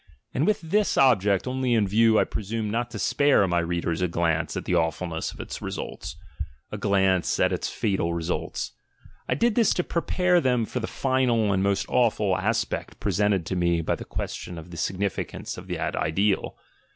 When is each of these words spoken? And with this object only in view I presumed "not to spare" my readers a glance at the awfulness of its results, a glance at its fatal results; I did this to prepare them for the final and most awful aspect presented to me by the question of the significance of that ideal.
And 0.33 0.47
with 0.47 0.61
this 0.61 0.97
object 0.97 1.45
only 1.47 1.75
in 1.75 1.87
view 1.87 2.17
I 2.17 2.23
presumed 2.23 2.71
"not 2.71 2.89
to 2.89 2.97
spare" 2.97 3.47
my 3.47 3.59
readers 3.59 4.01
a 4.01 4.07
glance 4.07 4.57
at 4.57 4.65
the 4.65 4.73
awfulness 4.73 5.31
of 5.31 5.39
its 5.39 5.61
results, 5.61 6.15
a 6.71 6.77
glance 6.79 7.39
at 7.39 7.53
its 7.53 7.69
fatal 7.69 8.11
results; 8.11 8.71
I 9.29 9.35
did 9.35 9.53
this 9.53 9.75
to 9.75 9.83
prepare 9.83 10.41
them 10.41 10.65
for 10.65 10.79
the 10.79 10.87
final 10.87 11.53
and 11.53 11.61
most 11.61 11.85
awful 11.87 12.35
aspect 12.35 12.99
presented 12.99 13.45
to 13.45 13.55
me 13.55 13.81
by 13.81 13.93
the 13.93 14.03
question 14.03 14.57
of 14.57 14.71
the 14.71 14.77
significance 14.77 15.55
of 15.55 15.67
that 15.67 15.95
ideal. 15.95 16.57